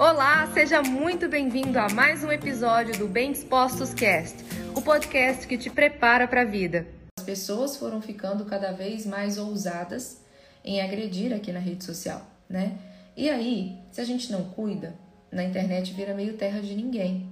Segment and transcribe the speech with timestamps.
[0.00, 4.34] Olá, seja muito bem-vindo a mais um episódio do Bem Dispostos Cast,
[4.74, 6.86] o podcast que te prepara para a vida.
[7.18, 10.24] As pessoas foram ficando cada vez mais ousadas
[10.64, 12.78] em agredir aqui na rede social, né?
[13.14, 14.94] E aí, se a gente não cuida,
[15.30, 17.30] na internet vira meio terra de ninguém.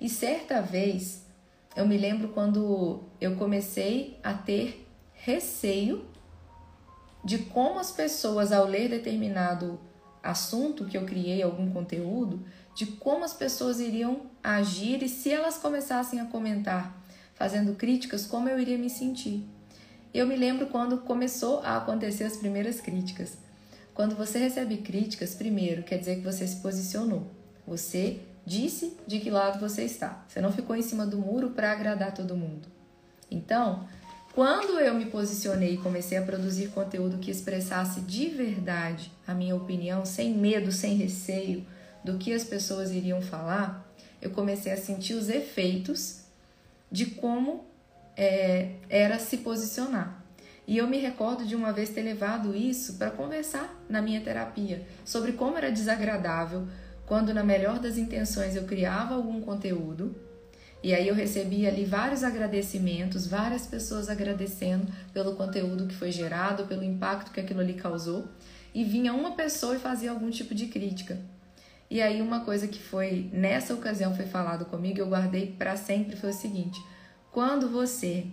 [0.00, 1.24] E certa vez,
[1.76, 6.04] eu me lembro quando eu comecei a ter receio
[7.24, 9.78] de como as pessoas, ao ler determinado
[10.30, 12.44] assunto que eu criei, algum conteúdo,
[12.74, 17.02] de como as pessoas iriam agir e se elas começassem a comentar,
[17.34, 19.44] fazendo críticas, como eu iria me sentir.
[20.12, 23.38] Eu me lembro quando começou a acontecer as primeiras críticas.
[23.94, 27.26] Quando você recebe críticas, primeiro quer dizer que você se posicionou.
[27.66, 30.24] Você disse de que lado você está.
[30.28, 32.68] Você não ficou em cima do muro para agradar todo mundo.
[33.30, 33.88] Então,
[34.36, 39.56] quando eu me posicionei e comecei a produzir conteúdo que expressasse de verdade a minha
[39.56, 41.64] opinião, sem medo, sem receio
[42.04, 46.20] do que as pessoas iriam falar, eu comecei a sentir os efeitos
[46.92, 47.64] de como
[48.14, 50.22] é, era se posicionar.
[50.68, 54.86] E eu me recordo de uma vez ter levado isso para conversar na minha terapia
[55.02, 56.68] sobre como era desagradável
[57.06, 60.14] quando, na melhor das intenções, eu criava algum conteúdo
[60.82, 66.66] e aí eu recebi ali vários agradecimentos, várias pessoas agradecendo pelo conteúdo que foi gerado,
[66.66, 68.28] pelo impacto que aquilo ali causou.
[68.74, 71.18] E vinha uma pessoa e fazia algum tipo de crítica.
[71.88, 76.16] E aí uma coisa que foi nessa ocasião foi falado comigo, eu guardei para sempre
[76.16, 76.78] foi o seguinte:
[77.32, 78.26] quando você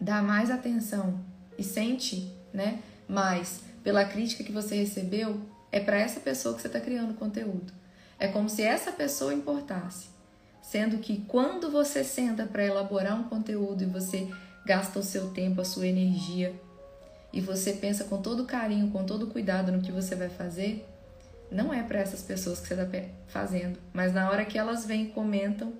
[0.00, 1.20] dá mais atenção
[1.58, 6.66] e sente, né, mais pela crítica que você recebeu, é para essa pessoa que você
[6.68, 7.72] está criando conteúdo.
[8.18, 10.11] É como se essa pessoa importasse.
[10.62, 14.30] Sendo que quando você senta para elaborar um conteúdo e você
[14.64, 16.54] gasta o seu tempo, a sua energia,
[17.32, 20.86] e você pensa com todo carinho, com todo cuidado no que você vai fazer,
[21.50, 25.06] não é para essas pessoas que você está fazendo, mas na hora que elas vêm
[25.06, 25.72] e comentam,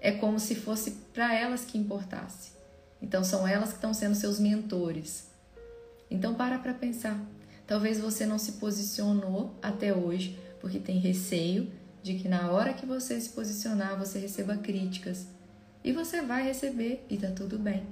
[0.00, 2.52] é como se fosse para elas que importasse.
[3.00, 5.28] Então são elas que estão sendo seus mentores.
[6.10, 7.18] Então para para pensar.
[7.66, 11.70] Talvez você não se posicionou até hoje porque tem receio
[12.06, 15.26] de que na hora que você se posicionar, você receba críticas.
[15.82, 17.84] E você vai receber e tá tudo bem.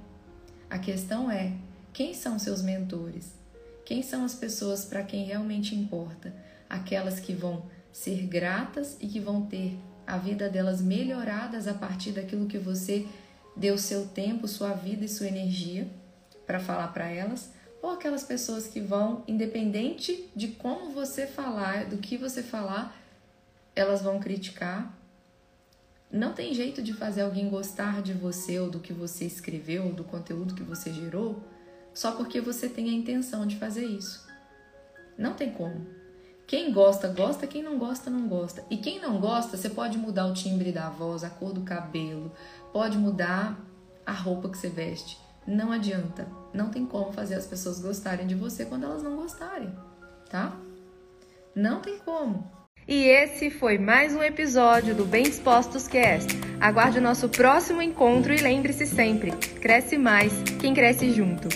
[0.69, 1.51] A questão é:
[1.91, 3.33] quem são seus mentores?
[3.83, 6.33] Quem são as pessoas para quem realmente importa?
[6.69, 9.77] Aquelas que vão ser gratas e que vão ter
[10.07, 13.05] a vida delas melhoradas a partir daquilo que você
[13.55, 15.87] deu seu tempo, sua vida e sua energia
[16.47, 17.51] para falar para elas,
[17.81, 22.95] ou aquelas pessoas que vão, independente de como você falar, do que você falar,
[23.75, 24.97] elas vão criticar.
[26.11, 29.93] Não tem jeito de fazer alguém gostar de você ou do que você escreveu, ou
[29.93, 31.43] do conteúdo que você gerou,
[31.93, 34.25] só porque você tem a intenção de fazer isso.
[35.17, 35.85] Não tem como.
[36.47, 38.63] Quem gosta, gosta, quem não gosta, não gosta.
[38.69, 42.31] E quem não gosta, você pode mudar o timbre da voz, a cor do cabelo,
[42.71, 43.59] pode mudar
[44.05, 45.19] a roupa que você veste.
[45.47, 46.27] Não adianta.
[46.53, 49.73] Não tem como fazer as pessoas gostarem de você quando elas não gostarem,
[50.29, 50.55] tá?
[51.55, 52.54] Não tem como.
[52.87, 56.31] E esse foi mais um episódio do Bem Dispostos Cast.
[56.61, 61.49] Aguarde o nosso próximo encontro e lembre-se sempre: cresce mais quem cresce junto.